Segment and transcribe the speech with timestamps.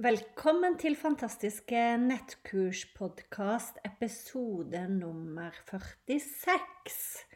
[0.00, 7.26] Velkommen til fantastiske nettkurspodkast, episode nummer 46.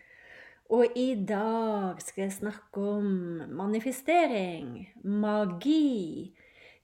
[0.73, 3.11] Og i dag skal jeg snakke om
[3.53, 6.33] manifestering, magi,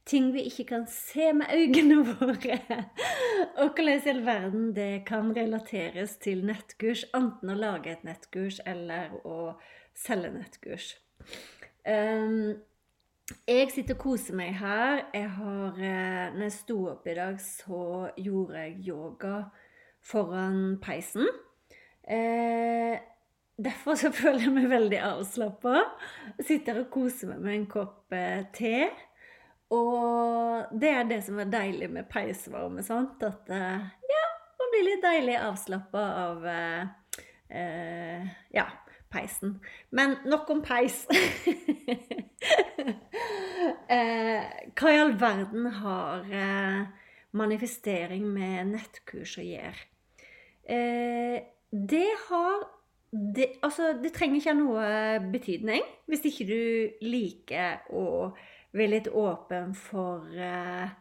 [0.05, 2.61] ting vi ikke kan se med øynene våre,
[3.57, 8.61] og hvordan i all verden det kan relateres til nettkurs, enten å lage et nettkurs
[8.69, 9.55] eller å
[9.97, 10.99] selge nettkurs.
[11.89, 12.61] Um,
[13.47, 15.05] jeg sitter og koser meg her.
[15.15, 19.37] Jeg har, eh, når jeg sto opp i dag, så gjorde jeg yoga
[20.03, 21.29] foran peisen.
[22.03, 22.99] Eh,
[23.59, 25.85] derfor så føler jeg meg veldig avslappa.
[26.41, 28.91] Sitter og koser meg med en kopp eh, te.
[29.71, 32.83] Og det er det som er deilig med peisvarme.
[32.83, 33.23] Sant?
[33.23, 34.27] At eh, ja,
[34.59, 38.67] man blir litt deilig avslappa av eh, ja,
[39.13, 39.59] peisen.
[39.91, 41.03] Men nok om peis.
[43.97, 44.43] eh,
[44.79, 46.83] hva i all verden har eh,
[47.37, 49.89] manifestering med nettkurs å gjøre?
[50.71, 51.39] Eh,
[51.71, 52.69] det har
[53.11, 54.89] det, altså, det trenger ikke ha noe
[55.33, 56.61] betydning hvis ikke du
[57.03, 58.31] liker å
[58.71, 60.93] være litt åpen for eh,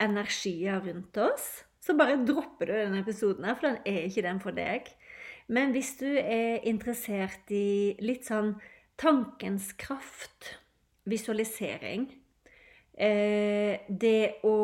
[0.00, 1.50] energier rundt oss.
[1.80, 4.88] Så bare dropper du denne episoden, her, for den er ikke den for deg.
[5.50, 8.54] Men hvis du er interessert i litt sånn
[9.00, 10.56] tankens kraft,
[11.08, 12.04] visualisering
[12.94, 14.56] eh, Det å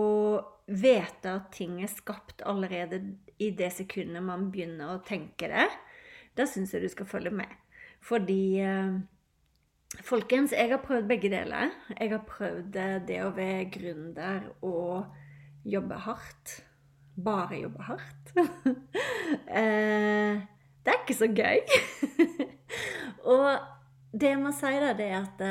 [0.67, 3.01] vite at ting er skapt allerede
[3.43, 5.67] i det sekundet man begynner å tenke det,
[6.37, 7.51] da syns jeg du skal følge med.
[8.05, 8.97] Fordi eh,
[10.05, 11.71] Folkens, jeg har prøvd begge deler.
[11.95, 15.07] Jeg har prøvd eh, det å være gründer og
[15.67, 16.57] jobbe hardt.
[17.17, 18.35] Bare jobbe hardt.
[19.63, 20.43] eh,
[20.87, 21.59] det er ikke så gøy.
[23.35, 23.49] og
[24.15, 25.45] det jeg må si, da, det er at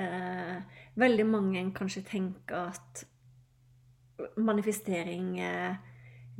[0.00, 3.04] eh, veldig mange kanskje tenker at
[4.40, 5.76] manifestering eh,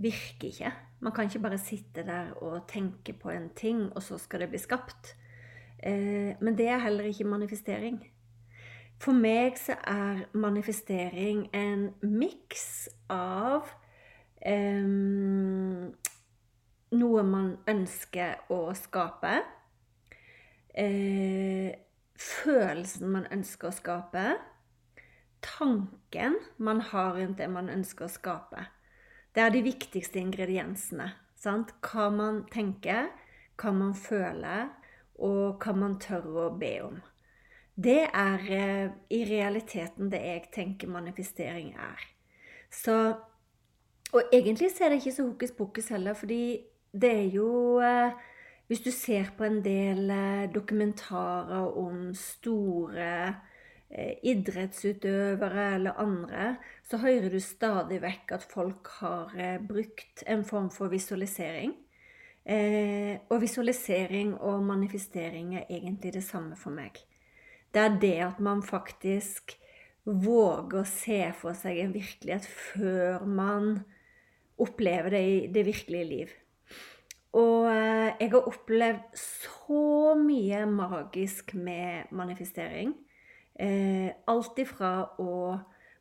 [0.00, 0.72] virker ikke.
[1.00, 4.48] Man kan ikke bare sitte der og tenke på en ting, og så skal det
[4.50, 5.14] bli skapt.
[5.82, 8.00] Eh, men det er heller ikke manifestering.
[8.98, 13.68] For meg så er manifestering en miks av
[14.42, 14.82] eh,
[16.96, 19.34] noe man ønsker å skape.
[20.78, 21.74] Eh,
[22.18, 24.24] følelsen man ønsker å skape.
[25.44, 28.66] Tanken man har rundt det man ønsker å skape.
[29.34, 31.12] Det er de viktigste ingrediensene.
[31.38, 31.74] Sant?
[31.84, 33.12] Hva man tenker,
[33.60, 34.72] hva man føler,
[35.18, 36.98] og hva man tør å be om.
[37.78, 42.06] Det er eh, i realiteten det jeg tenker manifestering er.
[42.70, 43.16] Så
[44.08, 46.64] Og egentlig så er det ikke så hokus pokus heller, fordi
[47.00, 48.16] det er jo eh,
[48.68, 53.12] Hvis du ser på en del eh, dokumentarer om store
[53.88, 59.32] eh, idrettsutøvere eller andre, så hører du stadig vekk at folk har
[59.64, 61.72] brukt en form for visualisering.
[63.28, 66.92] og visualisering og manifestering er egentlig det samme for meg.
[67.74, 69.58] Det er det at man faktisk
[70.04, 73.84] våger å se for seg en virkelighet før man
[74.58, 76.32] opplever det i det virkelige liv.
[77.36, 82.94] Og eh, jeg har opplevd så mye magisk med manifestering.
[83.58, 85.58] Eh, alt ifra å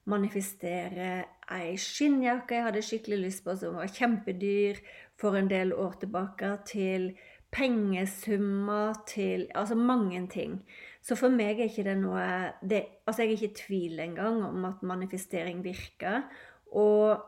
[0.08, 1.10] manifestere
[1.52, 4.80] ei skinnjakke jeg hadde skikkelig lyst på, som var kjempedyr
[5.20, 7.10] for en del år tilbake, til
[7.52, 10.62] pengesummer, til altså mange ting.
[11.02, 12.24] Så for meg er ikke det noe
[12.62, 16.28] det, Altså, jeg er ikke i tvil engang om at manifestering virker,
[16.72, 17.24] og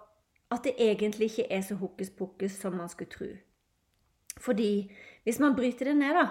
[0.51, 3.29] at det egentlig ikke er så hokus pokus som man skulle tro.
[4.39, 4.91] Fordi
[5.23, 6.27] Hvis man bryter det ned, da,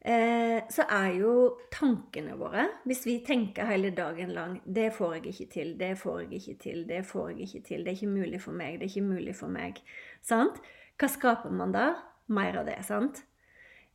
[0.00, 1.32] eh, så er jo
[1.70, 5.78] tankene våre Hvis vi tenker hele dagen lang 'Det får jeg ikke til.
[5.78, 6.88] Det får jeg ikke til.
[6.88, 7.84] Det får jeg ikke til.
[7.84, 8.80] Det er ikke mulig for meg.
[8.80, 9.82] Det er ikke mulig for meg.'
[10.22, 10.60] Sant?
[10.98, 11.94] Hva skaper man da?
[12.28, 12.84] Mer av det.
[12.84, 13.24] sant?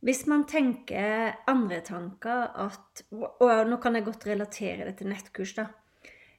[0.02, 5.54] Hvis man tenker andre tanker at Og nå kan jeg godt relatere det til nettkurs,
[5.54, 5.66] da.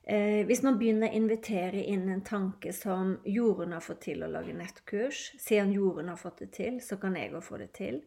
[0.08, 4.30] Eh, hvis man begynner å invitere inn en tanke som Jorunn har fått til å
[4.32, 8.00] lage nettkurs, siden Jorunn har fått det til, så kan jeg òg få det til.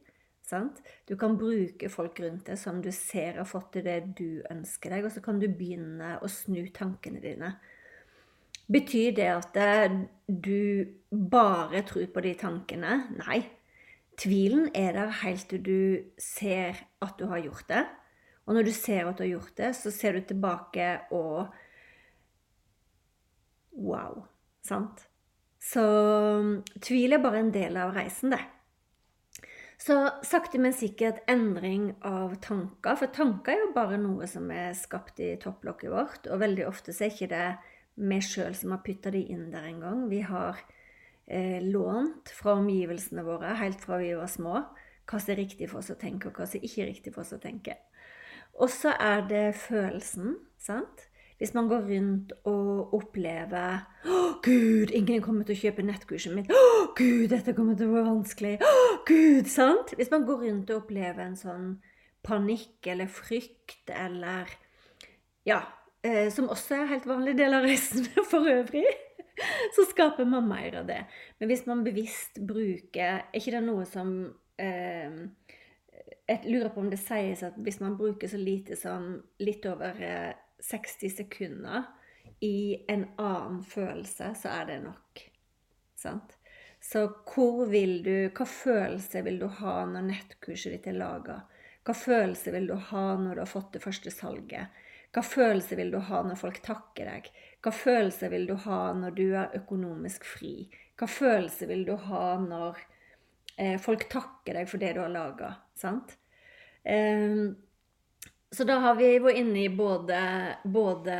[0.48, 0.80] Sant?
[1.06, 4.96] Du kan bruke folk rundt deg som du ser har fått til det du ønsker
[4.96, 7.52] deg, og så kan du begynne å snu tankene dine.
[8.70, 9.60] Betyr det at
[10.24, 12.96] du bare tror på de tankene?
[13.20, 13.42] Nei.
[14.20, 15.80] Tvilen er der helt til du
[16.20, 17.86] ser at du har gjort det.
[18.48, 21.50] Og når du ser at du har gjort det, så ser du tilbake og
[23.76, 24.24] Wow.
[24.66, 25.06] Sant?
[25.60, 25.84] Så
[26.80, 28.40] tvil er bare en del av reisen, det.
[29.80, 29.96] Så
[30.26, 32.98] sakte, men sikkert endring av tanker.
[33.00, 36.28] For tanker er jo bare noe som er skapt i topplokket vårt.
[36.28, 37.46] Og veldig ofte så er ikke det
[38.00, 40.02] vi sjøl som har putta de inn der en gang.
[40.12, 40.60] Vi har
[41.26, 44.60] eh, lånt fra omgivelsene våre helt fra vi var små
[45.10, 47.24] hva som er riktig for oss å tenke, og hva som ikke er riktig for
[47.24, 47.74] oss å tenke.
[48.60, 51.08] Og så er det følelsen, sant?
[51.40, 56.50] Hvis man går rundt og opplever 'Å, Gud, ingen kommer til å kjøpe nettkurset mitt.'
[56.52, 59.94] 'Å, Gud, dette kommer til å være vanskelig.' 'Å, Gud!' Sant?
[59.96, 61.70] Hvis man går rundt og opplever en sånn
[62.22, 64.52] panikk eller frykt eller
[65.48, 65.62] Ja,
[66.04, 68.84] eh, som også er en helt vanlig del av reisen for øvrig,
[69.72, 71.00] så skaper man mer av det.
[71.40, 74.12] Men hvis man bevisst bruker Er ikke det noe som
[74.60, 75.24] eh,
[76.28, 80.04] Jeg lurer på om det sies at hvis man bruker så lite som litt over
[80.04, 81.88] eh, 60 sekunder
[82.40, 85.24] i en annen følelse, så er det nok.
[85.96, 86.36] Sant?
[86.80, 91.42] Så hvor vil du Hva følelse vil du ha når nettkurset ditt er laga?
[91.84, 94.80] Hva følelse vil du ha når du har fått det første salget?
[95.12, 97.28] Hva følelse vil du ha når folk takker deg?
[97.60, 100.54] Hva følelse vil du ha når du er økonomisk fri?
[100.96, 102.78] Hva følelse vil du ha når
[103.56, 105.50] eh, folk takker deg for det du har laga?
[105.76, 106.14] Sant?
[106.84, 107.50] Eh,
[108.50, 110.18] så da har vi vært inne i både,
[110.66, 111.16] både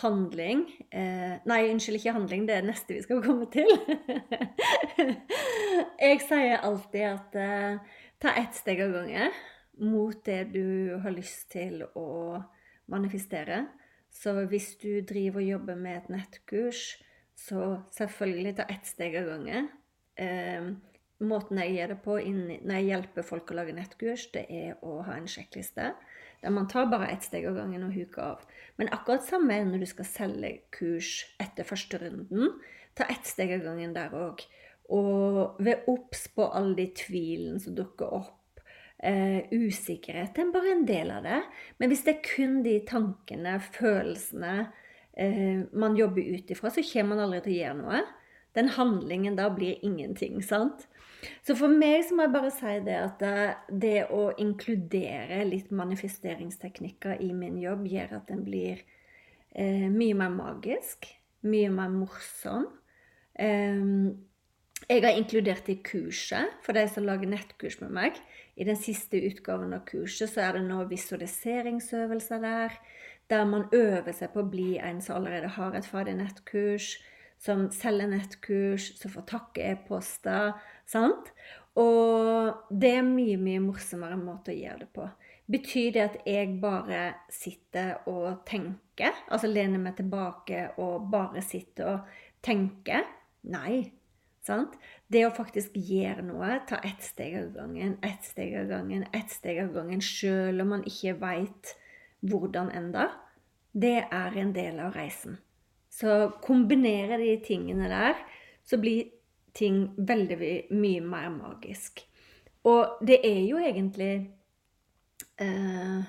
[0.00, 2.46] handling eh, Nei, unnskyld, ikke handling.
[2.48, 3.70] Det er det neste vi skal komme til.
[6.08, 9.38] jeg sier alltid at eh, ta ett steg av gangen
[9.78, 12.08] mot det du har lyst til å
[12.90, 13.68] manifestere.
[14.10, 16.96] Så hvis du driver og jobber med et nettkurs,
[17.38, 19.70] så selvfølgelig ta ett steg av gangen.
[20.18, 20.72] Eh,
[21.22, 24.98] måten jeg gjør det på når jeg hjelper folk å lage nettkurs, det er å
[25.06, 25.92] ha en sjekkliste
[26.42, 28.46] der man tar bare ett steg av gangen og huker av.
[28.76, 31.12] Men akkurat samme er når du skal selge kurs
[31.42, 32.56] etter første runden.
[32.96, 34.44] Ta ett steg av gangen der òg.
[34.94, 38.60] Og ved obs på all de tvilen som dukker opp.
[38.96, 41.40] Eh, usikkerhet er bare en del av det.
[41.80, 44.54] Men hvis det er kun de tankene, følelsene,
[45.12, 48.04] eh, man jobber ut ifra, så kommer man aldri til å gjøre noe.
[48.56, 50.86] Den handlingen da blir ingenting, sant?
[51.44, 53.24] Så for meg så må jeg bare si det at
[53.72, 58.82] det å inkludere litt manifesteringsteknikker i min jobb, gjør at den blir
[59.52, 61.08] eh, mye mer magisk,
[61.46, 62.68] mye mer morsom.
[63.36, 64.14] Um,
[64.86, 68.20] jeg har inkludert i kurset for de som lager nettkurs med meg.
[68.56, 72.76] I den siste utgaven av kurset så er det nå visualiseringsøvelser der,
[73.32, 76.94] der man øver seg på å bli en som allerede har et ferdig nettkurs
[77.46, 80.52] som selger nettkurs, som får takke e-poster.
[80.86, 81.32] sant?
[81.76, 85.08] Og det er mye, mye morsommere måte å gjøre det på.
[85.46, 89.12] Betyr det at jeg bare sitter og tenker?
[89.30, 93.04] Altså lener meg tilbake og bare sitter og tenker?
[93.52, 93.84] Nei.
[94.46, 94.76] Sant?
[95.10, 99.32] Det å faktisk gjøre noe, ta ett steg av gangen, ett steg av gangen, ett
[99.34, 101.72] steg av gangen, sjøl om man ikke veit
[102.26, 103.08] hvordan enda,
[103.74, 105.40] det er en del av reisen.
[105.96, 108.18] Så kombinere de tingene der,
[108.66, 109.08] så blir
[109.56, 110.36] ting veldig
[110.76, 112.02] mye mer magisk.
[112.68, 114.12] Og det er jo egentlig
[115.40, 116.00] eh,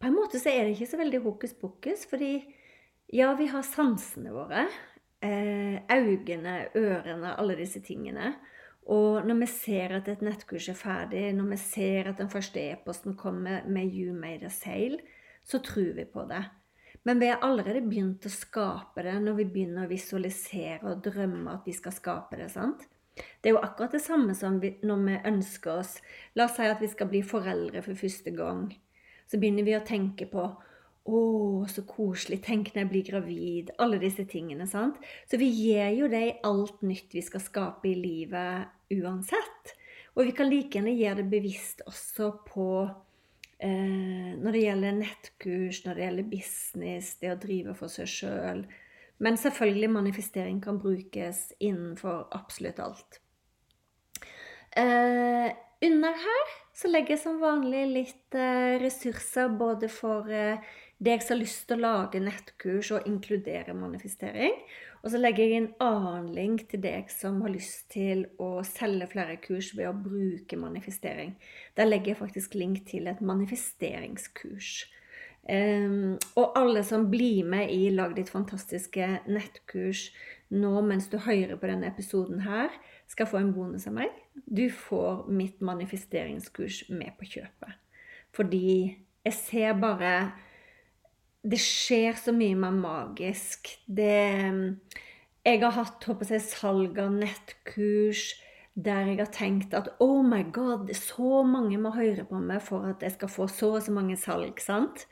[0.00, 2.34] På en måte så er det ikke så veldig hokus pokus, fordi
[3.12, 4.66] ja, vi har sansene våre.
[5.20, 8.34] Eh, øynene, ørene, alle disse tingene.
[8.90, 12.62] Og når vi ser at et nettkurs er ferdig, når vi ser at den første
[12.72, 15.00] e-posten kommer med 'You made a sale',
[15.44, 16.44] så tror vi på det.
[17.02, 21.54] Men vi har allerede begynt å skape det når vi begynner å visualisere og drømme
[21.56, 22.50] at vi skal skape det.
[22.52, 22.84] sant?
[23.40, 25.96] Det er jo akkurat det samme som vi, når vi ønsker oss
[26.36, 28.68] La oss si at vi skal bli foreldre for første gang.
[29.28, 30.44] Så begynner vi å tenke på
[31.10, 31.20] å,
[31.70, 32.40] så koselig.
[32.44, 33.72] Tenk når jeg blir gravid.
[33.80, 34.66] Alle disse tingene.
[34.68, 35.00] sant?
[35.30, 39.76] Så vi gir jo det i alt nytt vi skal skape i livet uansett.
[40.16, 42.66] Og vi kan like gjerne gjøre det bevisst også på
[43.60, 48.62] når det gjelder nettkurs, når det gjelder business, det å drive for seg sjøl.
[49.20, 53.20] Men selvfølgelig manifestering kan brukes innenfor absolutt alt.
[54.80, 55.50] Eh,
[55.82, 60.62] under her så legger jeg som vanlig litt eh, ressurser både for eh,
[61.00, 64.56] deg som har lyst til å lage nettkurs og inkludere manifestering.
[65.00, 69.08] Og så legger jeg en annen link til deg som har lyst til å selge
[69.14, 71.32] flere kurs ved å bruke manifestering.
[71.76, 74.74] Der legger jeg faktisk link til et manifesteringskurs.
[75.48, 80.10] Um, og alle som blir med i Lag ditt fantastiske nettkurs
[80.52, 82.74] nå mens du hører på denne episoden her,
[83.08, 84.12] skal få en bonus av meg.
[84.46, 87.78] Du får mitt manifesteringskurs med på kjøpet.
[88.36, 88.68] Fordi
[89.24, 90.12] jeg ser bare
[91.42, 93.72] det skjer så mye mer magisk.
[93.86, 94.76] Det
[95.44, 98.34] Jeg har hatt håper jeg, salg av nettkurs
[98.80, 102.86] der jeg har tenkt at oh my god, så mange må høre på meg for
[102.88, 104.60] at jeg skal få så og så mange salg.
[104.60, 105.06] sant?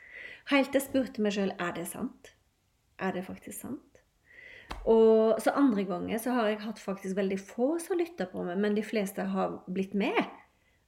[0.48, 2.32] Helt til jeg spurte meg sjøl er det sant.
[2.98, 3.82] Er det faktisk sant?
[4.88, 8.58] Og så andre ganger så har jeg hatt faktisk veldig få som lytter på meg,
[8.60, 10.20] men de fleste har blitt med.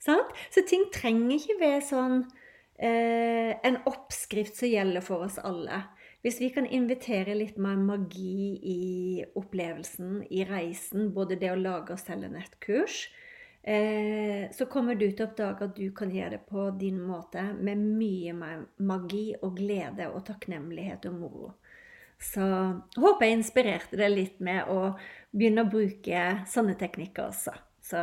[0.00, 0.32] Sant?
[0.52, 2.39] Så ting trenger ikke være sånn eh,
[2.81, 5.83] en oppskrift som gjelder for oss alle.
[6.23, 11.95] Hvis vi kan invitere litt mer magi i opplevelsen, i reisen, både det å lage
[11.97, 12.99] og selge nettkurs,
[13.63, 17.47] eh, så kommer du til å oppdage at du kan gjøre det på din måte
[17.57, 21.53] med mye mer magi og glede og takknemlighet og moro.
[22.21, 22.45] Så
[23.01, 24.93] håper jeg inspirerte deg litt med å
[25.33, 27.57] begynne å bruke sånne teknikker også.
[27.81, 28.03] Så